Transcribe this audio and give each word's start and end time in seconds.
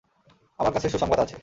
আমার 0.59 0.73
কাছে 0.73 0.87
সুসংবাদ 0.89 1.19
আছে। 1.19 1.35